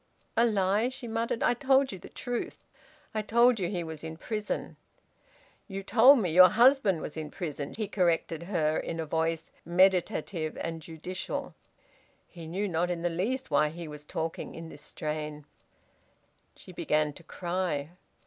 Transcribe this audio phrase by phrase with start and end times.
[0.35, 1.43] "A lie?" she muttered.
[1.43, 2.57] "I told you the truth.
[3.13, 4.75] I told you he was in prison."
[5.67, 10.57] "You told me your husband was in prison," he corrected her, in a voice meditative
[10.57, 11.53] and judicial.
[12.27, 15.45] He knew not in the least why he was talking in this strain.
[16.55, 17.91] She began to cry.